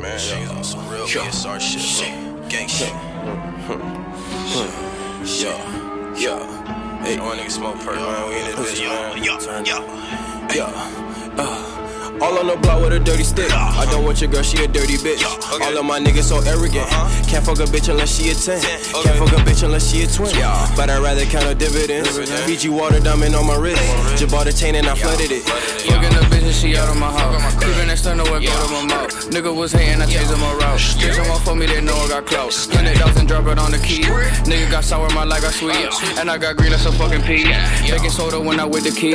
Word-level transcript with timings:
Man, 0.00 0.18
she's 0.18 0.48
on 0.50 0.64
some 0.64 0.88
real 0.88 1.06
BSR 1.06 1.60
shit, 1.60 1.82
bro. 2.38 2.48
Gang 2.48 2.68
shit. 2.68 2.88
Yeah, 5.42 6.14
yeah. 6.16 7.02
Hey, 7.04 7.20
one 7.20 7.36
nigga 7.36 7.50
smoke 7.50 7.76
perk, 7.80 7.96
man. 7.96 8.28
We 8.28 8.36
in 8.40 8.46
this 8.46 8.80
bitch, 8.80 8.86
man. 8.88 9.64
Yeah, 9.66 9.74
yeah, 9.74 10.54
yeah. 10.54 11.34
Uh. 11.38 11.69
All 12.20 12.38
on 12.38 12.46
the 12.46 12.56
block 12.56 12.82
with 12.82 12.92
a 12.92 13.00
dirty 13.00 13.24
stick. 13.24 13.50
I 13.52 13.86
don't 13.90 14.04
want 14.04 14.20
your 14.20 14.30
girl, 14.30 14.42
she 14.42 14.62
a 14.62 14.68
dirty 14.68 14.96
bitch. 14.96 15.24
All 15.24 15.78
of 15.78 15.84
my 15.84 15.98
niggas 15.98 16.28
so 16.28 16.40
arrogant. 16.44 16.86
Can't 17.26 17.44
fuck 17.44 17.58
a 17.58 17.64
bitch 17.64 17.88
unless 17.88 18.14
she 18.16 18.30
a 18.30 18.34
10. 18.34 18.60
Can't 18.60 19.16
fuck 19.16 19.32
a 19.32 19.40
bitch 19.42 19.62
unless 19.62 19.90
she 19.90 20.02
a 20.02 20.06
twin. 20.06 20.32
But 20.76 20.90
I'd 20.90 21.02
rather 21.02 21.24
count 21.24 21.44
her 21.44 21.54
dividends. 21.54 22.18
Fiji 22.44 22.68
water 22.68 23.00
diamond 23.00 23.34
on 23.34 23.46
my 23.46 23.56
wrist. 23.56 23.80
Just 24.18 24.30
bought 24.32 24.46
a 24.46 24.52
chain 24.52 24.74
and 24.74 24.86
I 24.86 24.94
flooded 24.94 25.32
it. 25.32 25.42
Fucking 25.44 26.10
the 26.10 26.24
bitch 26.28 26.44
and 26.44 26.54
she 26.54 26.76
out 26.76 26.88
of 26.88 26.96
my 26.96 27.10
house. 27.10 27.54
Creeping 27.56 27.86
next 27.86 28.02
to 28.02 28.14
nowhere, 28.14 28.40
go 28.40 28.52
to 28.52 28.72
my 28.72 28.84
mouth. 28.84 29.30
Nigga 29.30 29.54
was 29.54 29.72
hating, 29.72 30.02
I 30.02 30.06
chased 30.06 30.30
him 30.30 30.42
around. 30.42 30.78
Bitch, 30.78 31.14
someone 31.14 31.40
for 31.40 31.54
me, 31.54 31.66
they 31.66 31.80
know 31.80 31.94
I 31.94 32.08
got 32.08 32.26
clout. 32.26 32.54
Hundred 32.72 32.98
thousand, 32.98 33.26
drop 33.28 33.46
it 33.46 33.58
on 33.58 33.70
the 33.70 33.78
key. 33.78 34.02
Nigga 34.44 34.70
got 34.70 34.84
sour, 34.84 35.08
my 35.10 35.24
life 35.24 35.42
got 35.42 35.54
sweet. 35.54 35.88
And 36.18 36.30
I 36.30 36.36
got 36.38 36.56
green, 36.56 36.70
that's 36.70 36.86
a 36.86 36.92
fucking 36.92 37.22
pea. 37.22 37.44
Baking 37.88 38.10
soda 38.10 38.40
when 38.40 38.60
I 38.60 38.64
with 38.64 38.84
the 38.84 38.92
key. 38.92 39.14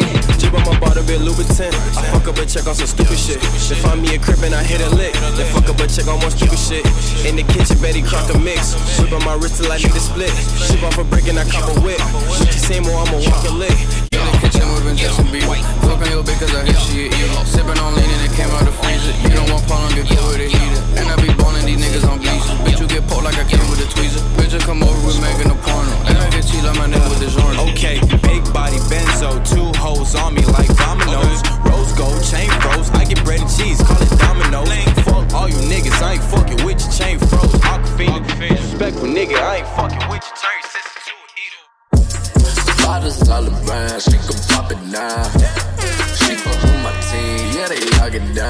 On 0.55 0.63
my 0.63 0.79
bottle, 0.79 1.03
bit. 1.03 1.19
I 1.19 2.03
fuck 2.15 2.27
up 2.27 2.37
a 2.39 2.45
check 2.45 2.67
on 2.67 2.75
some 2.75 2.87
stupid 2.87 3.19
shit. 3.19 3.41
They 3.67 3.75
find 3.75 4.01
me 4.01 4.15
a 4.15 4.19
crib 4.19 4.39
and 4.43 4.55
I 4.55 4.63
hit 4.63 4.79
a 4.79 4.89
lick. 4.95 5.13
Then 5.35 5.47
fuck 5.51 5.67
up 5.67 5.79
a 5.79 5.87
check 5.87 6.07
on 6.07 6.19
more 6.19 6.31
stupid 6.31 6.59
shit. 6.59 6.85
In 7.27 7.35
the 7.35 7.43
kitchen, 7.43 7.75
Betty 7.83 8.01
crock 8.01 8.31
a 8.33 8.39
mix. 8.39 8.75
Whip 8.99 9.11
on 9.11 9.23
my 9.25 9.35
wrist 9.35 9.61
till 9.61 9.71
I 9.71 9.77
need 9.77 9.91
to 9.91 9.99
split. 9.99 10.31
Ship 10.63 10.81
off 10.83 10.97
a 10.97 11.03
brick 11.03 11.27
and 11.27 11.39
I 11.39 11.43
cop 11.43 11.67
a 11.67 11.75
whip. 11.81 11.99
What 12.31 12.39
you 12.47 12.59
say 12.59 12.79
more, 12.79 13.03
I'ma 13.03 13.19
walk 13.19 13.43
a 13.43 13.51
lick. 13.51 13.75
In 14.15 14.23
the 14.23 14.33
kitchen, 14.39 14.63
whipping 14.71 14.95
just 14.95 15.17
some 15.17 15.27
beef. 15.31 15.43
Fucking 15.43 16.11
your 16.11 16.23
bitch, 16.23 16.39
cause 16.39 16.55
I 16.55 16.63
hear 16.63 16.79
she 16.79 16.95
a 17.03 17.07
eater. 17.11 17.43
Sipping 17.43 17.79
on 17.79 17.95
lean 17.95 18.07
and 18.07 18.23
it 18.23 18.31
came 18.35 18.49
out 18.55 18.63
the 18.63 18.71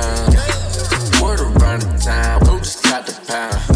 down. 0.05 1.21
Word 1.21 1.39
around 1.41 1.81
the 1.81 1.99
town, 2.03 2.39
we 2.41 2.59
just 2.59 2.83
got 2.83 3.05
the 3.05 3.13
pound. 3.27 3.74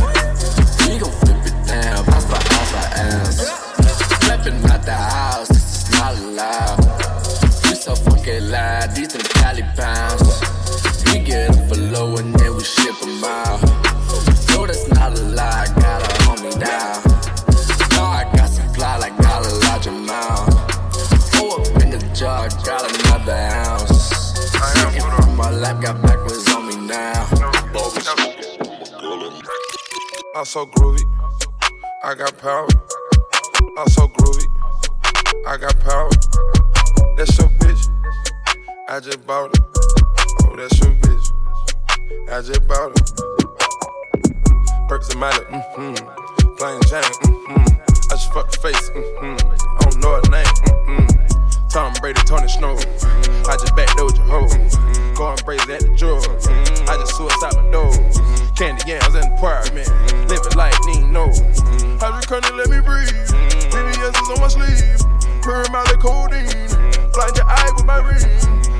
Backwards 26.01 26.47
on 26.53 26.67
me 26.67 26.75
now. 26.87 27.27
I'm 30.35 30.45
so 30.45 30.65
groovy. 30.65 31.03
I 32.03 32.15
got 32.15 32.37
power. 32.37 32.67
I'm 33.77 33.87
so 33.89 34.07
groovy. 34.07 34.47
I 35.47 35.57
got 35.57 35.79
power. 35.79 36.09
That's 37.17 37.37
your 37.37 37.49
bitch. 37.59 37.87
I 38.87 38.99
just 38.99 39.25
bought 39.27 39.51
it. 39.53 39.59
Oh, 40.43 40.55
that's 40.55 40.79
your 40.79 40.93
bitch. 40.95 41.31
I 42.31 42.41
just 42.41 42.67
bought 42.67 42.91
it. 42.95 43.29
Perks 44.87 45.09
and 45.09 45.19
Miley, 45.19 45.45
mm-hmm. 45.45 46.55
Plain 46.57 46.81
Jane, 46.89 47.03
mm-hmm. 47.03 48.11
I 48.11 48.15
just 48.15 48.33
fucked 48.33 48.53
the 48.53 48.59
face, 48.59 48.89
mm-hmm. 48.89 49.35
I 49.77 49.81
don't 49.81 49.99
know 50.01 50.15
her 50.15 50.21
name, 50.31 50.45
mm-hmm. 50.65 51.67
Tom 51.69 51.93
Brady, 52.01 52.21
Tony 52.25 52.47
Snow. 52.47 52.73
I 53.47 53.55
just 53.57 53.75
backdoored 53.75 54.17
your 54.17 55.08
Going 55.19 55.35
crazy 55.39 55.73
at 55.73 55.81
the 55.81 55.91
drawer. 55.99 56.23
I 56.87 56.95
just 56.95 57.17
suicide 57.17 57.51
my 57.59 57.67
door. 57.75 57.91
Candy 58.55 58.79
yams 58.87 59.11
in 59.19 59.27
the 59.27 59.35
apartment. 59.35 59.91
Living 60.31 60.55
life, 60.55 60.79
need 60.87 61.11
no. 61.11 61.27
Hydrocodone, 61.99 62.55
let 62.55 62.71
me 62.71 62.79
breathe. 62.79 63.11
VVS 63.67 64.15
is 64.15 64.29
on 64.31 64.39
my 64.39 64.47
sleeve. 64.47 64.95
Molly 65.75 65.99
codeine. 65.99 66.47
Blind 67.11 67.35
your 67.35 67.43
eye 67.51 67.67
with 67.75 67.83
my 67.83 67.99
ring. 67.99 68.31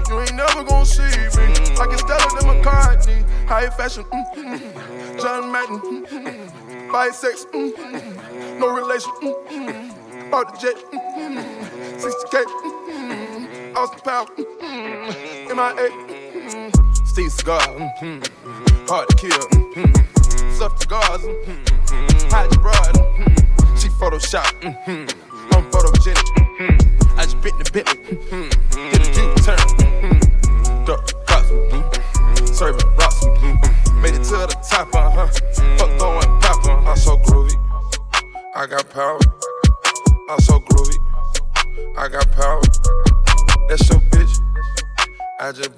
You 0.07 0.21
ain't 0.21 0.33
never 0.33 0.63
gonna 0.63 0.85
see 0.85 1.03
me. 1.03 1.75
I 1.75 1.83
can 1.91 1.97
Stella 1.99 2.23
than 2.39 2.63
McCartney. 2.63 3.19
High 3.45 3.69
fashion. 3.71 4.05
mm-hmm. 4.05 5.19
John 5.19 5.51
Madden. 5.51 5.79
mm-hmm. 6.05 6.89
Bisex. 6.89 7.47
mm-hmm. 7.51 8.59
No 8.61 8.73
relation. 8.73 9.11
mm-hmm. 9.11 10.31
Bought 10.31 10.55
the 10.55 10.71
jet. 10.71 10.77
mm-hmm. 10.87 11.99
60K. 11.99 12.43
mm-hmm. 12.47 13.75
Austin 13.75 13.99
Power. 13.99 14.25
mm-hmm. 14.37 15.57
MIA. 15.57 16.08
Mm-hmm. 16.49 17.05
Steven 17.05 17.29
Seagal. 17.31 17.99
mm-hmm. 17.99 18.85
Hard 18.87 19.07
to 19.09 19.15
kill. 19.15 19.29
mm-hmm. 19.29 20.53
Stuff 20.55 20.79
cigars. 20.79 21.21
mm-hmm. 21.21 22.29
Hide 22.29 22.51
your 22.51 22.61
broad. 22.61 22.95
mm-hmm. 22.95 23.75
She 23.77 23.87
Photoshop. 23.89 24.45
mm-hmm. 24.61 25.53
I'm 25.53 25.63
photogenic. 25.71 26.25
mm-hmm. 26.37 27.19
I 27.19 27.23
just 27.23 27.41
bit 27.41 27.53
the 27.57 27.69
Bentley. 27.71 28.15
mm-hmm. 28.15 28.49
Did 28.91 29.01
a 29.01 29.21
U-turn. 29.21 29.57
mm-hmm. 29.77 30.85
Cops. 31.25 31.51
mm-hmm. 31.51 32.45
Serving 32.45 32.87
rocks. 32.97 33.23
mm-hmm. 33.23 34.01
Made 34.01 34.15
it 34.15 34.23
to 34.23 34.37
the 34.37 34.47
top. 34.69 34.93
Uh-huh. 34.95 35.27
Fuck 35.77 35.99
throwing 35.99 36.39
pop. 36.41 36.65
Uh-huh. 36.65 36.89
I'm 36.89 36.97
so 36.97 37.17
groovy. 37.17 37.55
I 38.55 38.65
got 38.65 38.89
power. 38.89 39.19
I'm 40.29 40.39
so 40.39 40.58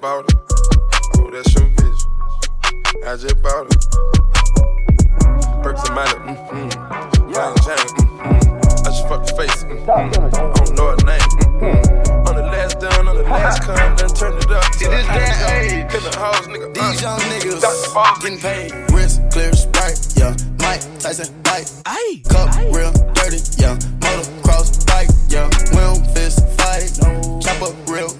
bought 0.02 0.24
it. 0.26 0.34
Oh, 1.18 1.30
that's 1.30 1.54
your 1.54 1.68
bitch. 1.78 2.02
I 3.06 3.14
just 3.16 3.40
bought 3.40 3.70
it. 3.70 3.86
Perks 5.62 5.86
and 5.86 5.94
Miley, 5.94 6.18
mm-hmm. 6.26 6.68
Plain 7.30 7.54
Jane, 7.62 7.86
mm-hmm. 8.02 8.82
I 8.82 8.90
just 8.90 9.06
fucked 9.06 9.28
the 9.28 9.34
face, 9.38 9.62
mm-hmm. 9.62 9.88
I 9.88 10.10
don't 10.10 10.76
know 10.76 10.90
her 10.90 10.98
name, 11.06 11.22
mm-hmm. 11.38 12.26
On 12.26 12.34
the 12.34 12.42
last 12.42 12.80
down, 12.80 13.06
on 13.06 13.16
the 13.16 13.22
last 13.22 13.62
come, 13.62 13.76
then 13.94 14.08
turn 14.08 14.36
it 14.38 14.50
up. 14.50 14.64
To 14.72 14.84
It 14.84 14.92
is 14.92 15.06
the 15.06 15.12
that 15.14 15.52
age. 15.54 15.70
jump. 15.70 15.90
Killing 15.92 16.18
hoes, 16.18 16.46
nigga. 16.50 16.74
These 16.74 16.98
uh. 16.98 17.06
young 17.06 17.20
niggas 17.30 17.60
Dr. 17.62 17.94
Bob. 17.94 18.20
getting 18.20 18.38
paid. 18.38 18.72
Wrist 18.90 19.22
clear, 19.30 19.52
sprite, 19.52 20.02
yeah. 20.16 20.34
Mike 20.58 20.82
Tyson, 20.98 21.30
bite. 21.46 21.70
Cup 22.28 22.50
real 22.74 22.90
dirty, 23.14 23.38
yeah. 23.62 23.78
Motocross 24.02 24.84
bike, 24.84 25.14
yeah. 25.28 25.46
We 25.70 25.78
don't 25.78 26.02
fist 26.10 26.42
fight. 26.58 26.90
Chopper 27.38 27.70
real 27.86 28.10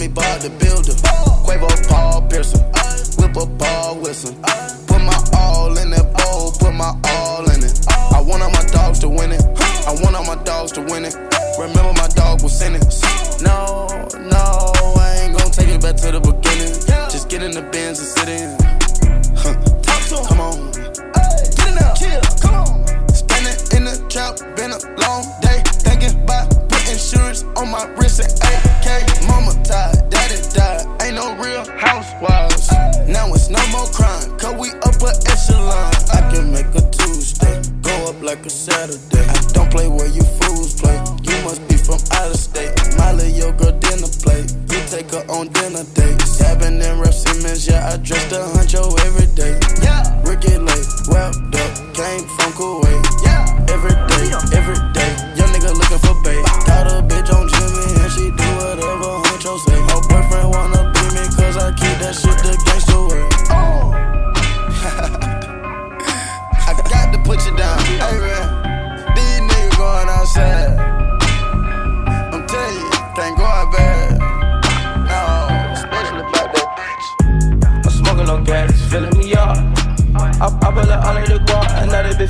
me 0.00 0.08
Bob 0.08 0.40
the 0.40 0.48
Builder. 0.48 1.09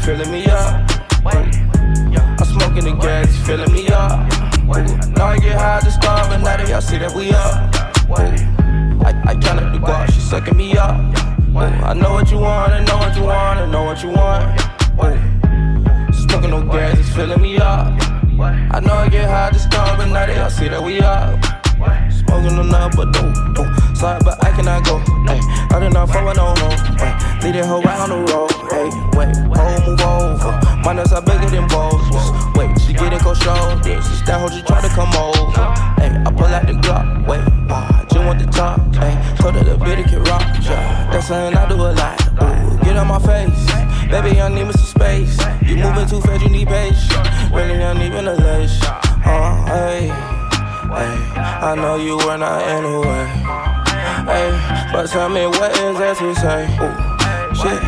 Filling 0.05 0.31
me 0.31 0.47
up. 0.47 0.91
I'm 1.25 2.45
smoking 2.45 2.85
the 2.85 2.97
gas, 3.01 3.29
filling 3.47 3.73
me 3.73 3.89
up. 3.89 4.27
Now 5.17 5.27
I 5.27 5.39
get 5.39 5.57
high 5.57 5.81
to 5.81 5.91
starve, 5.91 6.33
and 6.33 6.43
now 6.43 6.57
that 6.57 6.69
y'all 6.69 6.81
see 6.81 6.99
that 6.99 7.13
we 7.15 7.31
up. 7.31 7.75
I, 9.05 9.11
I 9.31 9.35
count 9.35 9.61
up 9.61 9.73
the 9.73 9.79
guap, 9.79 10.11
she 10.13 10.21
sucking 10.21 10.57
me 10.57 10.77
up. 10.77 10.97
I 11.57 11.95
know 11.95 12.13
what 12.15 12.31
you 12.31 12.39
want, 12.39 12.73
I 12.73 12.85
know 12.85 12.97
what 12.99 13.17
you 13.17 13.25
want, 13.25 13.59
I 13.61 13.67
know 13.67 13.85
what 13.85 14.03
you 14.03 14.11
want. 14.11 14.61
Smoking 16.15 16.51
no 16.51 16.65
gas, 16.65 16.99
it's 16.99 17.11
filling 17.15 17.41
me 17.41 17.59
up. 17.59 17.93
I 18.73 18.81
know 18.81 18.95
I 18.95 19.09
get 19.09 19.29
high 19.29 19.51
to 19.51 19.59
starve, 19.59 19.99
but 19.99 20.07
now 20.07 20.27
that 20.27 20.37
y'all 20.37 20.51
see 20.51 20.69
that 20.69 20.83
we 20.83 21.01
up. 21.01 21.39
Smoking 22.11 22.59
on 22.59 22.69
nothing 22.69 22.97
but 22.97 23.13
dope, 23.13 23.35
dope. 23.55 23.97
Slide, 23.97 24.25
but 24.25 24.43
I 24.45 24.51
cannot 24.53 24.85
go. 24.85 24.99
Hey, 25.27 25.41
I 25.75 25.79
did 25.81 25.93
not 25.93 26.09
fuck 26.09 26.25
with 26.25 26.37
no 26.37 26.55
hoe. 26.57 26.71
Hey, 26.97 27.13
lead 27.43 27.55
that 27.57 27.67
hoe 27.67 27.83
out 27.85 28.09
on 28.09 28.25
the 28.25 28.33
road. 28.33 28.51
Move 28.71 29.20
over. 30.91 30.97
Minus 30.97 31.13
are 31.13 31.23
bigger 31.23 31.51
than 31.51 31.69
bows. 31.69 32.57
Wait, 32.57 32.79
she 32.81 32.93
getting 32.93 33.19
shoulders. 33.21 33.87
It's 33.87 34.23
that 34.23 34.41
hoe 34.41 34.49
just 34.49 34.67
try 34.67 34.81
to 34.81 34.89
come 34.89 35.13
over. 35.15 35.63
Hey, 36.01 36.11
I 36.27 36.31
pull 36.33 36.47
out 36.47 36.67
the 36.67 36.75
Glock. 36.75 37.27
Wait, 37.27 37.41
uh, 37.71 38.05
just 38.05 38.25
want 38.25 38.39
the 38.39 38.47
top. 38.47 38.81
Hey, 38.95 39.15
told 39.37 39.55
her 39.55 39.65
the 39.65 39.77
bitty 39.77 40.05
can 40.05 40.23
rock. 40.25 40.43
Yeah, 40.63 41.11
that's 41.13 41.29
something 41.29 41.57
I 41.57 41.69
do 41.69 41.77
a 41.77 41.93
lot. 41.95 42.21
Ooh, 42.43 42.85
get 42.85 42.97
on 42.97 43.07
my 43.07 43.19
face. 43.19 43.67
Baby, 44.11 44.41
I 44.41 44.49
need 44.49 44.65
me 44.65 44.73
some 44.73 45.01
space. 45.01 45.39
You 45.63 45.77
moving 45.77 46.07
too 46.07 46.21
fast, 46.21 46.43
you 46.43 46.51
need 46.51 46.69
patience. 46.69 47.11
Really, 47.53 47.83
I 47.83 47.95
need 47.95 48.13
ventilation. 48.13 48.87
Uh, 49.23 49.67
hey. 49.67 50.09
hey, 50.09 51.13
I 51.63 51.75
know 51.77 51.97
you 51.97 52.17
were 52.17 52.39
not 52.39 52.63
anyway. 52.63 53.27
Hey, 54.27 54.51
but 54.93 55.07
tell 55.07 55.29
me 55.29 55.47
what 55.47 55.71
is 55.79 55.99
that 55.99 56.17
to 56.19 56.35
say? 56.35 56.67
Ooh, 56.83 57.55
shit. 57.55 57.79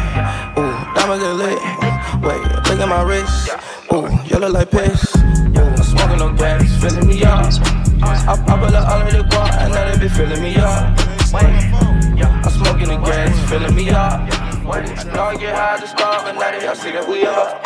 Ooh, 0.55 0.95
diamonds 0.95 1.25
get 1.25 1.35
lit. 1.35 1.82
Wait, 2.23 2.41
look 2.69 2.81
at 2.81 2.89
my 2.89 3.03
wrist. 3.03 3.51
Ooh, 3.93 4.09
you 4.25 4.39
look 4.39 4.53
like 4.53 4.71
piss. 4.71 5.17
Ooh, 5.17 5.61
I'm 5.61 5.77
smoking 5.83 6.19
no 6.19 6.33
gas, 6.33 6.81
filling 6.81 7.07
me 7.07 7.23
up. 7.25 7.53
I, 8.03 8.27
I 8.27 8.37
put 8.37 8.75
all 8.75 9.01
of 9.01 9.13
the 9.13 9.23
guap 9.31 9.53
and 9.59 9.73
now 9.73 9.91
they 9.91 9.99
be 9.99 10.09
filling 10.09 10.43
me 10.43 10.57
up. 10.57 10.99
I'm 11.35 12.51
smoking 12.51 12.89
the 12.89 12.99
gas, 12.99 13.51
filling 13.51 13.75
me 13.75 13.91
up. 13.91 14.29
I 14.65 15.05
know 15.15 15.23
I 15.25 15.37
get 15.37 15.55
high 15.55 15.79
to 15.81 15.87
start, 15.87 16.25
but 16.25 16.33
now 16.33 16.51
they 16.51 16.67
all 16.67 16.75
see 16.75 16.93
that 16.93 17.07
we 17.09 17.27
up. 17.27 17.65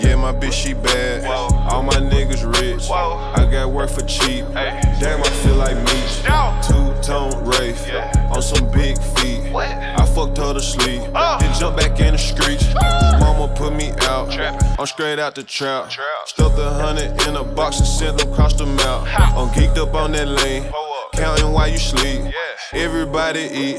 Yeah, 0.00 0.16
my 0.16 0.32
bitch, 0.32 0.52
she 0.52 0.74
bad. 0.74 1.24
All 1.24 1.82
my 1.82 1.94
niggas 1.94 2.44
rich. 2.60 2.90
I 2.90 3.48
got 3.50 3.70
work 3.70 3.90
for 3.90 4.02
cheap. 4.02 4.44
Damn, 4.54 5.22
I 5.22 5.30
feel 5.42 5.56
like 5.56 5.76
me. 5.76 6.02
Two 6.66 6.94
tone 7.02 7.44
Wraith 7.44 7.90
on 8.34 8.42
some 8.42 8.70
big 8.70 8.98
feet. 8.98 9.54
I 9.54 10.04
fucked 10.14 10.38
her 10.38 10.54
to 10.54 10.60
sleep. 10.60 11.02
Then 11.12 11.54
jump 11.58 11.76
back 11.76 12.00
in 12.00 12.12
the 12.12 12.18
streets. 12.18 12.66
Mama 12.74 12.74
put 12.74 12.80
me 12.80 12.82
out. 12.82 12.85
I'm 14.78 14.86
straight 14.86 15.18
out 15.18 15.34
the 15.34 15.42
trap. 15.42 15.90
Stuffed 16.26 16.58
a 16.58 16.68
hundred 16.68 17.26
in 17.26 17.36
a 17.36 17.42
box 17.42 17.78
and 17.78 17.88
sent 17.88 18.18
them 18.18 18.30
across 18.30 18.52
the 18.52 18.66
mouth. 18.66 19.08
I'm 19.08 19.48
geeked 19.48 19.78
up 19.78 19.94
on 19.94 20.12
that 20.12 20.28
lane. 20.28 20.70
Counting 21.14 21.50
while 21.52 21.68
you 21.68 21.78
sleep. 21.78 22.20
Everybody 22.74 23.40
eat. 23.40 23.78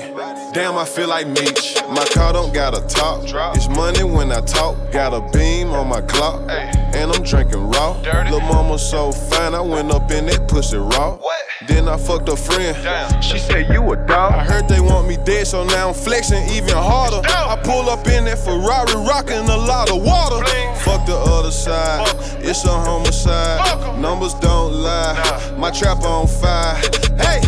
Damn, 0.54 0.76
I 0.76 0.86
feel 0.86 1.08
like 1.08 1.28
Meech. 1.28 1.76
My 1.90 2.04
car 2.06 2.34
don't 2.34 2.52
got 2.52 2.76
a 2.76 2.82
top. 2.88 3.22
It's 3.56 3.68
money 3.70 4.04
when 4.04 4.32
I 4.32 4.42
talk. 4.42 4.76
Got 4.92 5.14
a 5.14 5.22
beam 5.38 5.70
on 5.70 5.88
my 5.88 6.02
clock. 6.02 6.50
And 6.50 7.12
I'm 7.12 7.22
drinking 7.22 7.70
raw. 7.70 7.92
Lil' 8.32 8.40
mama 8.40 8.80
so 8.80 9.12
fine, 9.12 9.54
I 9.54 9.62
went 9.62 9.92
up 9.92 10.10
in 10.10 10.26
that 10.26 10.48
pussy 10.48 10.78
raw. 10.78 11.20
Then 11.68 11.88
I 11.88 11.98
fucked 11.98 12.30
a 12.30 12.36
friend. 12.36 12.76
She 13.24 13.38
said, 13.38 13.72
You 13.72 13.92
a 13.92 13.96
dog. 13.96 14.34
I 14.34 14.44
heard 14.44 14.68
they 14.68 14.80
want 14.80 15.08
me 15.08 15.18
dead, 15.18 15.46
so 15.46 15.64
now 15.64 15.90
I'm 15.90 15.94
flexing 15.94 16.50
even 16.50 16.76
harder. 16.76 17.22
I 17.28 17.56
pull 17.64 17.90
up 17.90 18.08
in 18.08 18.26
that 18.26 18.40
Ferrari, 18.40 18.94
rocking 19.06 19.48
a 19.50 19.58
lot 19.58 19.92
of 19.92 20.02
water. 20.02 20.44
Fuck 20.98 21.06
the 21.06 21.16
other 21.16 21.52
side. 21.52 22.08
It's 22.40 22.66
a 22.66 22.70
homicide. 22.70 24.00
Numbers 24.00 24.34
don't 24.36 24.74
lie. 24.74 25.56
My 25.56 25.70
trap 25.70 26.02
on 26.02 26.26
fire. 26.26 26.76
Hey! 27.22 27.42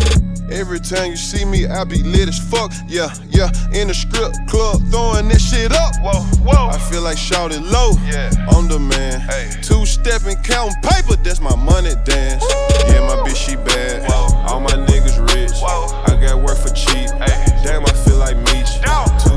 Every 0.52 0.78
time 0.78 1.10
you 1.10 1.16
see 1.16 1.44
me, 1.44 1.66
I 1.66 1.82
be 1.82 2.02
lit 2.02 2.28
as 2.28 2.38
fuck. 2.38 2.72
Yeah, 2.86 3.12
yeah. 3.30 3.50
In 3.72 3.88
the 3.88 3.94
strip 3.94 4.32
club, 4.46 4.82
throwing 4.90 5.28
this 5.28 5.50
shit 5.50 5.72
up. 5.72 5.94
Whoa, 6.00 6.22
whoa. 6.46 6.68
I 6.68 6.78
feel 6.78 7.02
like 7.02 7.18
shouting 7.18 7.62
low. 7.64 7.92
Yeah. 8.06 8.30
On 8.54 8.68
demand. 8.68 9.22
Hey. 9.22 9.50
Two 9.62 9.84
stepping, 9.84 10.36
counting 10.44 10.80
paper. 10.82 11.16
That's 11.16 11.40
my 11.40 11.56
money 11.56 11.94
dance. 12.04 12.44
Yeah, 12.86 13.02
my 13.02 13.26
bitch, 13.26 13.36
she 13.36 13.56
bad. 13.56 14.08
Whoa. 14.08 14.28
All 14.46 14.60
my 14.60 14.70
niggas 14.70 15.18
rich. 15.34 15.58
Whoa. 15.58 15.90
I 16.06 16.20
got 16.20 16.38
work 16.38 16.58
for 16.58 16.70
cheap. 16.70 17.10
Hey. 17.18 17.46
Damn, 17.64 17.84
I 17.84 17.92
feel 18.06 18.18
like 18.18 18.36
Meech. 18.36 18.78
Two 19.22 19.29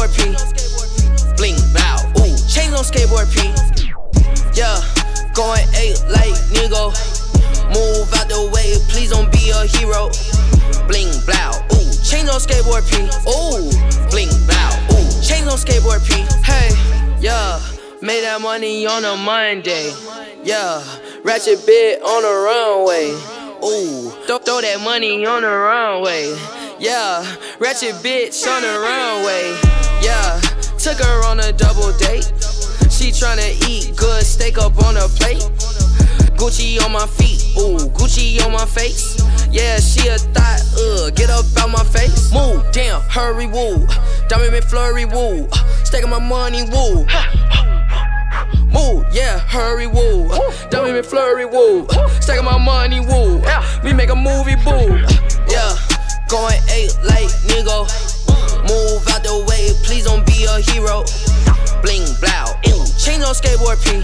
skateboard 0.00 0.16
P. 0.16 1.36
Bling 1.36 1.56
blow, 1.72 2.22
ooh, 2.22 2.36
chains 2.48 2.72
on 2.72 2.84
skateboard 2.84 3.28
P. 3.32 3.52
Yeah, 4.54 4.80
going 5.34 5.66
eight 5.76 6.00
like 6.08 6.34
Nigo. 6.52 6.92
Move 7.68 8.12
out 8.14 8.28
the 8.28 8.50
way, 8.52 8.76
please 8.88 9.10
don't 9.10 9.30
be 9.32 9.50
a 9.50 9.66
hero. 9.66 10.08
Bling 10.88 11.12
blow, 11.24 11.52
ooh, 11.72 11.90
chains 12.02 12.28
on 12.28 12.40
skateboard 12.40 12.84
P. 12.88 13.08
Ooh, 13.28 13.70
bling 14.10 14.32
blow, 14.46 14.96
ooh, 14.96 15.22
chains 15.22 15.48
on 15.48 15.58
skateboard 15.58 16.04
P. 16.06 16.24
Hey, 16.44 16.70
yeah, 17.20 17.60
made 18.00 18.22
that 18.22 18.40
money 18.40 18.86
on 18.86 19.04
a 19.04 19.16
Monday. 19.16 19.92
Yeah, 20.42 20.82
ratchet 21.24 21.66
bit 21.66 22.02
on 22.02 22.24
a 22.24 22.34
runway. 22.48 23.10
Ooh, 23.62 24.10
throw, 24.26 24.38
throw 24.38 24.60
that 24.62 24.80
money 24.82 25.26
on 25.26 25.42
the 25.42 25.48
runway. 25.48 26.34
Yeah, 26.78 27.36
ratchet 27.58 27.96
bitch 27.96 28.46
on 28.48 28.62
the 28.62 28.80
runway. 28.80 29.79
Yeah, 30.00 30.40
took 30.78 30.98
her 30.98 31.24
on 31.26 31.40
a 31.40 31.52
double 31.52 31.92
date. 31.98 32.24
She 32.90 33.10
tryna 33.10 33.56
eat 33.68 33.96
good 33.96 34.24
steak 34.24 34.58
up 34.58 34.76
on 34.84 34.96
her 34.96 35.08
plate. 35.08 35.42
Gucci 36.36 36.82
on 36.84 36.92
my 36.92 37.06
feet, 37.06 37.44
ooh, 37.58 37.88
Gucci 37.90 38.44
on 38.44 38.52
my 38.52 38.64
face. 38.64 39.22
Yeah, 39.50 39.78
she 39.78 40.08
a 40.08 40.16
thought, 40.16 40.62
uh, 40.78 41.10
get 41.10 41.28
up 41.28 41.44
out 41.58 41.70
my 41.70 41.84
face. 41.84 42.32
Move, 42.32 42.64
damn, 42.72 43.00
hurry, 43.02 43.46
woo. 43.46 43.86
Diamond 44.28 44.52
McFlurry, 44.54 45.10
woo. 45.10 45.48
Staking 45.84 46.10
my 46.10 46.18
money, 46.18 46.62
woo. 46.62 47.06
Move, 48.72 49.04
yeah, 49.12 49.38
hurry, 49.40 49.86
woo. 49.86 50.28
Dummy 50.70 50.92
me 50.92 51.02
flurry, 51.02 51.44
woo. 51.44 51.86
Stacking 52.20 52.44
my 52.44 52.58
money, 52.58 53.00
woo. 53.00 53.42
We 53.82 53.92
make 53.92 54.10
a 54.10 54.16
movie, 54.16 54.54
boo. 54.56 54.96
Yeah, 55.48 55.76
going 56.28 56.60
eight 56.70 56.96
like 57.02 57.28
Nigo. 57.48 58.09
Move 58.70 59.02
out 59.10 59.26
the 59.26 59.34
way, 59.50 59.74
please 59.82 60.06
don't 60.06 60.22
be 60.22 60.46
a 60.46 60.62
hero. 60.70 61.02
Bling, 61.82 62.06
blow, 62.22 62.54
ooh. 62.70 62.86
Chains 62.94 63.26
on 63.26 63.34
skateboard 63.34 63.82
P. 63.82 63.98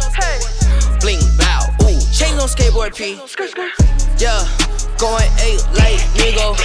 Bling, 0.99 1.23
blow, 1.39 1.71
ooh. 1.87 2.03
Chains 2.11 2.35
on 2.43 2.51
skateboard 2.51 2.91
P. 2.99 3.15
Yeah, 4.19 4.43
going 4.99 5.31
eight 5.47 5.63
like 5.71 6.03
Nigo. 6.19 6.59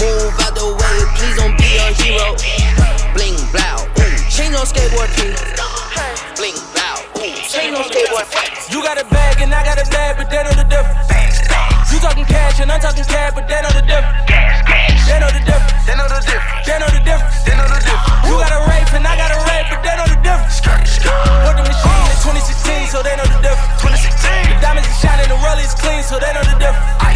Move 0.00 0.32
out 0.40 0.56
the 0.56 0.72
way, 0.72 0.96
please 1.20 1.36
don't 1.36 1.52
be 1.60 1.68
a 1.76 1.92
hero. 2.00 2.32
Bling, 3.12 3.36
blow, 3.52 3.76
ooh. 4.00 4.16
Chains 4.32 4.56
on 4.56 4.64
skateboard 4.64 5.12
P. 5.12 5.36
Bling, 6.40 6.56
blow. 6.72 6.96
You 8.72 8.82
got 8.82 8.96
a 8.96 9.04
bag 9.12 9.42
and 9.42 9.52
I 9.52 9.64
got 9.68 9.76
a 9.76 9.84
bag, 9.90 10.16
but 10.16 10.30
they 10.30 10.42
know 10.44 10.56
the 10.56 10.64
difference. 10.64 11.92
You 11.92 12.00
talking 12.00 12.24
cash 12.24 12.58
and 12.60 12.72
I'm 12.72 12.80
talking 12.80 13.04
cash, 13.04 13.34
but 13.34 13.46
they 13.46 13.60
know 13.60 13.68
the 13.76 13.84
difference. 13.84 14.77
They 15.08 15.18
know 15.18 15.32
the 15.32 15.40
difference. 15.40 15.72
They 15.88 15.96
know 15.96 16.08
the 16.08 16.20
difference. 16.20 16.68
They 16.68 16.76
know 16.76 16.90
the 16.92 17.00
difference. 17.00 17.36
They 17.48 17.56
know 17.56 17.64
the 17.64 17.80
difference. 17.80 18.28
You 18.28 18.34
got 18.36 18.52
a 18.52 18.60
rape 18.68 18.92
and 18.92 19.04
I 19.08 19.16
got 19.16 19.32
a 19.32 19.40
rape, 19.48 19.66
but 19.72 19.80
they 19.80 19.94
know 19.96 20.04
the 20.04 20.20
difference. 20.20 20.60
Put 20.60 21.56
the 21.56 21.64
machine 21.64 22.04
in 22.12 22.18
2016, 22.20 22.92
so 22.92 23.00
they 23.00 23.16
know 23.16 23.24
the 23.24 23.40
difference. 23.40 23.80
2016. 23.80 24.52
The 24.52 24.56
diamonds 24.60 24.84
are 24.84 24.98
shining, 25.00 25.28
the 25.32 25.38
roll 25.40 25.56
is 25.56 25.72
clean, 25.72 26.04
so 26.04 26.20
they 26.20 26.28
know 26.36 26.44
the 26.44 26.56
difference. 26.60 27.08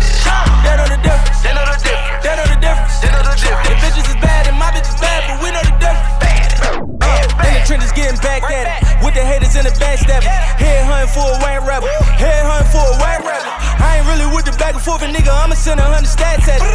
They 0.65 0.75
know 0.79 0.89
the 0.89 0.99
difference. 1.05 1.39
They 1.45 1.53
know 1.53 1.67
the 1.69 1.77
difference. 1.85 2.23
They 2.25 2.33
know 2.33 2.47
the 2.49 2.59
difference. 2.65 2.95
They 3.03 3.11
know 3.13 3.23
the 3.23 3.35
difference. 3.37 3.69
The 3.69 3.77
bitches 3.77 4.07
is 4.09 4.19
bad 4.25 4.49
and 4.49 4.57
my 4.57 4.73
bitch 4.73 4.89
is 4.89 4.97
bad, 4.97 5.21
but 5.29 5.37
we 5.45 5.53
know 5.53 5.61
the 5.61 5.77
difference. 5.77 6.57
Uh, 7.05 7.45
and 7.45 7.53
the 7.59 7.63
trend 7.69 7.83
is 7.85 7.93
getting 7.93 8.17
back 8.25 8.41
at 8.49 8.73
it. 8.73 9.05
With 9.05 9.13
the 9.13 9.25
haters 9.27 9.53
and 9.59 9.67
the 9.69 9.75
backstabbers. 9.77 10.33
Head 10.57 10.87
hunting 10.89 11.13
for 11.13 11.29
a 11.29 11.37
white 11.45 11.61
rapper. 11.69 11.93
Head 12.17 12.47
hunting 12.47 12.73
for 12.73 12.81
a 12.81 12.97
white 12.97 13.21
rapper. 13.21 13.53
I 13.85 13.99
ain't 13.99 14.07
really 14.09 14.31
with 14.33 14.47
the 14.47 14.57
back 14.57 14.75
and 14.79 14.83
forth, 14.83 15.03
and 15.03 15.13
nigga, 15.13 15.29
I'ma 15.29 15.55
send 15.59 15.81
a 15.81 15.85
hundred 15.85 16.09
stats 16.09 16.49
at 16.49 16.63
it. 16.63 16.72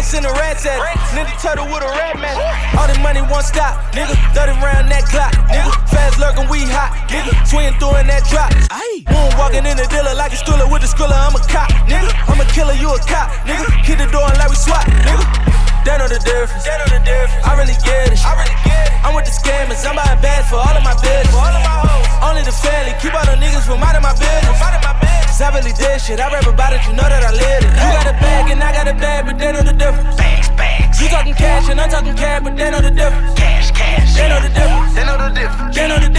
Probably 0.00 0.16
send 0.16 0.24
a 0.24 0.32
rats 0.40 0.64
at. 0.64 0.80
Nigga 1.12 1.28
turtle 1.44 1.68
with 1.68 1.84
a 1.84 1.90
rat 1.92 2.16
man. 2.16 2.32
All 2.72 2.88
the 2.88 2.96
money 3.04 3.20
won't 3.20 3.44
stop. 3.44 3.76
Nigga, 3.92 4.16
30 4.32 4.56
round 4.64 4.88
that 4.88 5.04
clock. 5.04 5.28
Nigga, 5.52 5.68
fast 5.92 6.16
lurking, 6.16 6.48
we 6.48 6.64
hot. 6.64 6.96
Nigga, 7.12 7.36
swing 7.44 7.68
through 7.76 8.00
in 8.00 8.08
that 8.08 8.24
drop. 8.32 8.48
Moon 9.12 9.28
walking 9.36 9.68
in 9.68 9.76
the 9.76 9.84
dealer 9.92 10.16
like 10.16 10.32
a 10.32 10.40
skrilla 10.40 10.64
with 10.72 10.80
the 10.80 10.88
skrilla. 10.88 11.12
I'm 11.12 11.36
a 11.36 11.40
cop. 11.44 11.68
Nigga, 11.84 12.08
I'm 12.32 12.40
a 12.40 12.48
killer, 12.48 12.72
you 12.80 12.88
a 12.88 12.96
cop. 13.04 13.28
Nigga, 13.44 13.68
Hit 13.84 14.00
the 14.00 14.08
door 14.08 14.24
and 14.24 14.40
like 14.40 14.48
we 14.48 14.56
swap. 14.56 14.88
Nigga, 15.04 15.20
they 15.84 15.92
know 16.00 16.08
the 16.08 16.16
difference. 16.24 16.64
They 16.64 16.72
know 16.80 16.88
the 16.88 17.04
difference. 17.04 17.44
I 17.44 17.52
really 17.60 17.76
get 17.84 18.08
it. 18.08 18.24
I 18.24 18.40
really 18.40 18.59
cash 32.16 32.16
and 32.16 32.16
I'm 32.16 32.16
talking 32.16 32.16
cash, 32.16 32.42
but 32.42 32.56
they 32.56 32.70
know 32.70 32.80
the 32.80 32.90
difference. 32.90 33.34
Cash, 33.38 33.70
cash. 33.70 34.14
They 34.16 34.28
know 34.28 34.40
the 34.40 34.48
difference. 34.48 34.94
They 34.94 35.04
know 35.04 35.18
the 35.18 35.34
difference. 35.34 35.76
They 35.76 35.88
know 35.88 35.98
the 35.98 36.09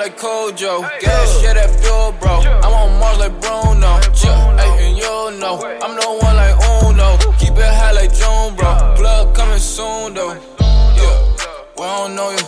like 0.00 0.16
Kojo. 0.16 0.80
Gas, 1.00 1.42
yeah, 1.42 1.52
that 1.52 1.68
fuel, 1.78 2.12
bro. 2.18 2.40
I'm 2.64 2.72
on 2.72 2.98
Mars 2.98 3.18
like 3.18 3.36
Bruno. 3.38 4.00
Yeah, 4.16 4.56
ayy, 4.56 4.88
and 4.88 4.96
you 4.96 5.38
know. 5.38 5.60
I'm 5.60 5.94
the 5.94 6.08
one 6.24 6.36
like 6.40 6.56
Uno. 6.80 7.18
Keep 7.36 7.60
it 7.60 7.68
high 7.68 7.92
like 7.92 8.08
June, 8.16 8.56
bro. 8.56 8.96
Plug 8.96 9.34
coming 9.34 9.58
soon, 9.58 10.14
though. 10.14 10.32
Yeah, 10.96 11.16
we 11.76 11.84
don't 11.84 12.16
know 12.16 12.30
you, 12.30 12.44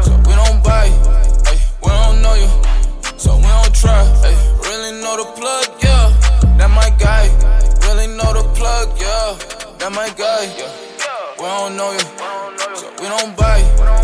so 0.00 0.16
we 0.24 0.32
don't 0.32 0.64
buy 0.64 0.88
you. 0.88 0.96
We 1.84 1.92
don't 1.92 2.22
know 2.24 2.34
you, 2.40 2.48
so 3.20 3.36
we 3.36 3.42
don't 3.42 3.74
try. 3.76 4.00
Ayy, 4.24 4.40
really 4.64 4.92
know 5.02 5.20
the 5.20 5.28
plug, 5.36 5.68
yeah. 5.84 6.08
That 6.56 6.70
my 6.72 6.88
guy. 6.96 7.28
Really 7.84 8.08
know 8.16 8.32
the 8.32 8.48
plug, 8.56 8.88
yeah. 8.96 9.36
That 9.76 9.92
my 9.92 10.08
guy. 10.16 10.48
Yeah. 10.56 10.72
We 11.36 11.44
don't 11.44 11.76
know 11.76 11.92
you, 11.92 12.06
so 12.80 12.88
we 13.02 13.08
don't 13.12 13.36
buy 13.36 13.58
you. 13.58 13.97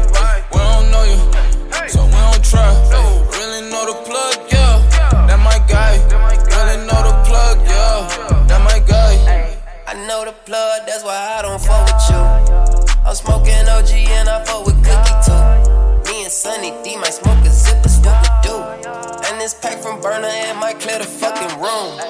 Know 10.25 10.31
the 10.31 10.37
plug, 10.47 10.87
that's 10.87 11.04
why 11.04 11.37
I 11.37 11.43
don't 11.43 11.61
fuck 11.61 11.85
with 11.85 12.09
you. 12.09 12.97
I'm 13.04 13.14
smoking 13.14 13.69
OG 13.69 13.93
and 14.16 14.26
I 14.26 14.43
fuck 14.45 14.64
with 14.64 14.81
Cookie 14.81 15.19
too. 15.21 16.09
Me 16.09 16.23
and 16.23 16.33
Sunny 16.33 16.73
D 16.83 16.97
might 16.97 17.12
smoke 17.12 17.45
a 17.45 17.50
zip, 17.50 17.85
it's 17.85 17.99
what 17.99 18.16
we 18.25 18.49
do. 18.49 18.57
And 19.28 19.38
this 19.38 19.52
pack 19.52 19.76
from 19.83 20.00
Berner, 20.00 20.28
it 20.28 20.57
might 20.57 20.81
clear 20.81 20.99
the 20.99 21.04
fucking 21.04 21.61
room. 21.61 22.00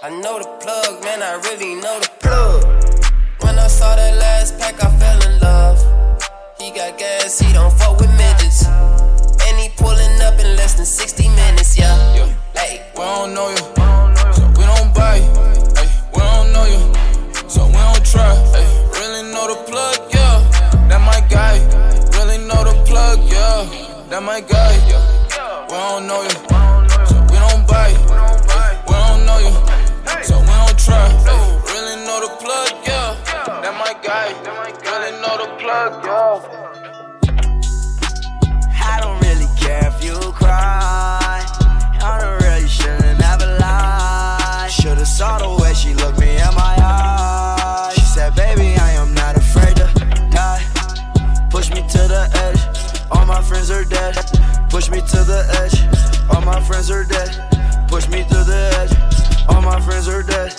I 0.00 0.10
know 0.10 0.38
the 0.38 0.46
plug, 0.62 1.02
man, 1.02 1.22
I 1.24 1.42
really 1.42 1.74
know 1.74 1.98
the 1.98 2.10
plug. 2.20 2.62
When 3.42 3.58
I 3.58 3.66
saw 3.66 3.96
that 3.96 4.16
last 4.16 4.60
pack, 4.60 4.78
I 4.84 4.88
fell 5.00 5.20
in 5.28 5.40
love. 5.40 5.82
He 6.60 6.70
got 6.70 6.96
gas, 6.98 7.40
he 7.40 7.52
don't 7.52 7.72
fuck 7.72 7.98
with 7.98 8.10
midgets. 8.14 8.66
And 8.66 9.58
he 9.58 9.70
pulling 9.70 10.20
up 10.22 10.38
in 10.38 10.54
less 10.54 10.74
than 10.74 10.86
60 10.86 11.28
minutes, 11.30 11.76
yeah. 11.76 11.98
Hey, 12.54 12.86
We 12.94 13.02
don't 13.02 13.34
know 13.34 13.48
you, 13.50 13.66
so 14.36 14.46
we 14.54 14.62
don't 14.70 14.94
buy 14.94 15.16
you. 15.16 15.30
Ay, 15.74 15.90
we 16.14 16.20
don't 16.20 16.52
know 16.52 16.64
you, 16.64 16.92
so 17.48 17.66
we 17.66 17.72
don't 17.72 18.04
try. 18.04 18.34
Ay, 18.54 18.66
really 18.98 19.32
know 19.32 19.46
the 19.48 19.56
plug, 19.70 19.98
yeah. 20.12 20.42
That 20.88 21.00
my 21.00 21.20
guy. 21.28 21.58
Really 22.16 22.38
know 22.38 22.64
the 22.64 22.74
plug, 22.86 23.20
yeah. 23.30 23.64
That 24.10 24.22
my 24.22 24.40
guy. 24.40 24.76
We 25.68 25.72
don't 25.72 26.06
know 26.06 26.22
you, 26.22 26.95
friends 56.76 56.90
are 56.90 57.04
dead. 57.04 57.88
Push 57.88 58.08
me 58.08 58.22
to 58.24 58.44
the 58.44 58.60
edge. 58.76 58.92
All 59.48 59.62
my 59.62 59.80
friends 59.80 60.08
are 60.08 60.22
dead. 60.22 60.52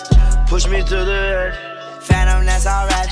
Push 0.48 0.68
me 0.68 0.82
to 0.82 1.06
the 1.06 1.54
edge. 1.54 2.04
Phantom, 2.04 2.44
that's 2.44 2.66
alright. 2.66 3.12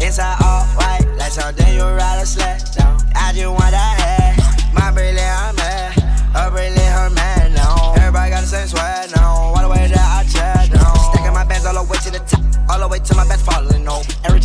Inside 0.00 0.36
all 0.42 0.64
white, 0.78 1.04
like 1.18 1.32
something 1.32 1.74
you 1.74 1.82
ride 1.82 2.22
a 2.22 2.24
sled 2.24 2.64
down. 2.74 2.96
I 3.14 3.32
just 3.34 3.48
want 3.48 3.72
that 3.76 4.00
head. 4.00 4.72
My 4.72 4.90
brilliant, 4.90 5.20
I'm 5.20 5.56
mad. 5.56 5.92
Her 6.32 6.50
brilliant, 6.50 6.92
her 6.96 7.10
man 7.10 7.52
now. 7.52 7.92
Everybody 7.96 8.30
got 8.30 8.40
the 8.40 8.46
same 8.46 8.68
sweat, 8.68 9.12
now. 9.14 9.52
All 9.52 9.60
the 9.60 9.68
way 9.68 9.86
that 9.86 10.08
I 10.16 10.24
chat 10.24 10.72
down. 10.72 10.96
Stacking 11.12 11.34
my 11.34 11.44
bands 11.44 11.66
all 11.66 11.74
the 11.74 11.84
way 11.84 11.98
to 11.98 12.10
the 12.10 12.20
top. 12.20 12.40
All 12.70 12.80
the 12.80 12.88
way 12.88 12.98
to 12.98 13.14
my 13.14 13.28
best. 13.28 13.44
Every 13.44 13.57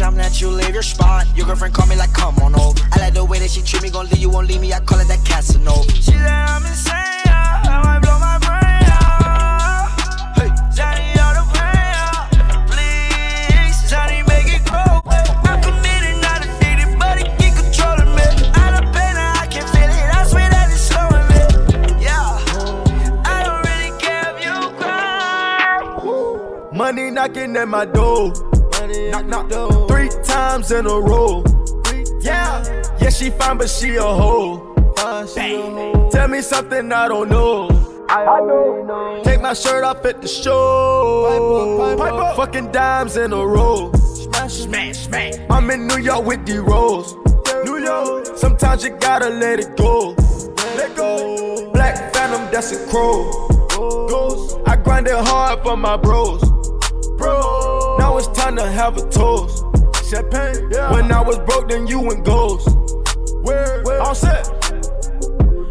time 0.03 0.15
that 0.15 0.41
you 0.41 0.49
leave 0.49 0.73
your 0.73 0.83
spot, 0.83 1.25
your 1.33 1.45
girlfriend 1.45 1.73
call 1.73 1.87
me 1.87 1.95
like, 1.95 2.11
come 2.11 2.37
on 2.39 2.53
over. 2.59 2.77
I 2.91 2.99
like 2.99 3.13
the 3.13 3.23
way 3.23 3.39
that 3.39 3.49
she 3.49 3.61
treat 3.61 3.83
me, 3.83 3.89
gon' 3.89 4.07
leave 4.07 4.19
you, 4.19 4.29
won't 4.29 4.49
leave 4.49 4.59
me. 4.59 4.73
I 4.73 4.81
call 4.81 4.99
it 4.99 5.07
that 5.07 5.23
Casanova. 5.23 5.89
She 5.93 6.11
said 6.11 6.27
I'm 6.27 6.65
insane. 6.65 6.93
I 6.93 7.81
might 7.85 8.01
blow 8.03 8.19
my 8.19 8.37
brain 8.43 8.83
out. 8.99 9.95
Hey, 10.35 10.51
Johnny, 10.75 11.07
all 11.23 11.33
the 11.39 11.45
pain 11.55 11.95
out. 12.03 12.27
Please, 12.67 13.79
Johnny, 13.89 14.19
make 14.27 14.51
it 14.51 14.65
grow. 14.67 14.99
Not 15.47 15.63
but 16.99 17.15
it 17.23 17.31
keep 17.39 17.55
controlling 17.55 18.11
me. 18.11 18.27
Pain, 18.91 19.15
I 19.15 19.47
can 19.49 19.63
feel 19.71 19.87
it. 19.87 20.09
I 20.11 20.27
swear 20.27 20.49
that 20.51 20.67
it's 20.67 20.83
slowing 20.91 21.27
me. 21.31 21.39
Yeah, 22.03 22.43
I 23.23 23.39
don't 23.47 23.63
really 23.71 23.91
care 24.03 24.35
if 24.35 24.43
you 24.43 24.55
cry. 24.79 26.71
Money 26.73 27.09
knocking 27.09 27.55
at 27.55 27.67
my 27.69 27.85
door. 27.85 28.33
Knock, 29.11 29.25
knock, 29.27 29.49
three 29.49 29.82
times 30.33 30.71
in 30.71 30.87
a 30.87 30.99
row. 30.99 31.43
Yeah, 32.21 32.63
yeah, 32.99 33.09
she 33.09 33.29
fine, 33.29 33.57
but 33.59 33.69
she 33.69 33.95
a 33.97 34.01
hoe. 34.01 34.73
Tell 36.11 36.27
me 36.27 36.41
something 36.41 36.91
I 36.91 37.07
don't 37.07 37.29
know. 37.29 37.69
I 38.09 38.39
know. 38.41 39.21
Take 39.23 39.41
my 39.41 39.53
shirt 39.53 39.83
off 39.83 40.03
at 40.05 40.21
the 40.21 40.27
show. 40.27 41.95
Fucking 42.35 42.71
dimes 42.71 43.15
in 43.17 43.31
a 43.31 43.45
row. 43.45 43.91
Smash, 43.93 44.53
smash, 44.53 44.97
smash. 45.05 45.35
I'm 45.49 45.69
in 45.69 45.87
New 45.87 45.97
York 45.97 46.25
with 46.25 46.45
the 46.45 46.61
rolls. 46.61 47.15
New 47.65 47.77
York. 47.77 48.25
Sometimes 48.35 48.83
you 48.83 48.91
gotta 48.97 49.29
let 49.29 49.59
it 49.59 49.77
go. 49.77 50.15
Let 50.77 50.95
go. 50.95 51.71
Black 51.73 52.13
Phantom, 52.13 52.41
that's 52.51 52.71
a 52.71 52.87
crow. 52.89 53.29
Ghost. 53.69 54.57
I 54.65 54.77
grind 54.77 55.07
it 55.07 55.15
hard 55.15 55.61
for 55.63 55.77
my 55.77 55.97
bros. 55.97 56.41
Bro. 57.17 57.97
Now 57.99 58.17
it's 58.17 58.27
time 58.29 58.55
to 58.55 58.69
have 58.69 58.97
a 58.97 59.09
toast. 59.09 59.63
Champagne. 60.13 60.69
Yeah. 60.71 60.91
When 60.91 61.11
I 61.11 61.21
was 61.21 61.39
broke, 61.39 61.69
then 61.69 61.87
you 61.87 61.99
went 61.99 62.23
ghost. 62.23 62.69
Where? 63.41 63.81
Where? 63.81 63.99
All 63.99 64.13
set. 64.13 64.45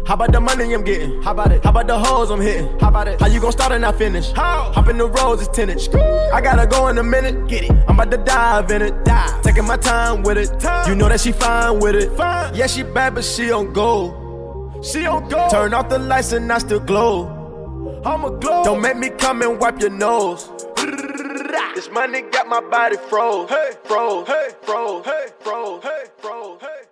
How 0.05 0.15
about 0.15 0.33
the 0.33 0.41
money 0.41 0.73
I'm 0.73 0.83
getting? 0.83 1.21
How 1.21 1.31
about 1.31 1.53
it? 1.53 1.63
How 1.63 1.69
about 1.69 1.87
the 1.87 1.97
hoes 1.97 2.29
I'm 2.29 2.41
hitting? 2.41 2.67
How 2.79 2.89
about 2.89 3.07
it? 3.07 3.21
How 3.21 3.27
you 3.27 3.39
gon' 3.39 3.53
start 3.53 3.71
and 3.71 3.83
not 3.83 3.97
finish? 3.97 4.33
How? 4.33 4.69
Hop 4.73 4.89
in 4.89 4.97
the 4.97 5.07
roads, 5.07 5.47
it's. 5.47 5.87
I 6.33 6.41
gotta 6.41 6.67
go 6.67 6.89
in 6.89 6.97
a 6.97 7.03
minute. 7.03 7.47
Get 7.47 7.63
it. 7.63 7.71
I'm 7.87 7.97
about 7.97 8.11
to 8.11 8.17
dive 8.17 8.69
in 8.69 8.81
it. 8.81 9.05
Dive. 9.05 9.41
Taking 9.43 9.65
my 9.65 9.77
time 9.77 10.23
with 10.23 10.37
it. 10.37 10.59
Time. 10.59 10.89
You 10.89 10.95
know 10.95 11.07
that 11.07 11.21
she 11.21 11.31
fine 11.31 11.79
with 11.79 11.95
it. 11.95 12.11
Fine. 12.17 12.53
Yeah, 12.53 12.67
she 12.67 12.83
bad, 12.83 13.15
but 13.15 13.23
she 13.23 13.49
on 13.49 13.71
gold. 13.71 14.85
She 14.85 15.05
on 15.05 15.29
gold. 15.29 15.51
Turn 15.51 15.73
off 15.73 15.87
the 15.87 15.99
lights 15.99 16.33
and 16.33 16.51
I 16.51 16.57
still 16.57 16.81
glow. 16.81 18.01
I'm 18.05 18.25
a 18.25 18.31
glow. 18.31 18.65
Don't 18.65 18.81
make 18.81 18.97
me 18.97 19.09
come 19.09 19.41
and 19.41 19.57
wipe 19.57 19.79
your 19.79 19.89
nose. 19.89 20.49
This 21.83 21.91
money 21.91 22.21
got 22.21 22.47
my 22.47 22.61
body 22.61 22.95
froze. 22.95 23.49
Hey, 23.49 23.71
froze. 23.83 24.25
Hey, 24.25 24.51
froze. 24.61 25.05
Hey, 25.05 25.27
froze. 25.41 25.83
Hey, 25.83 26.05
froze. 26.19 26.61
Hey, 26.61 26.82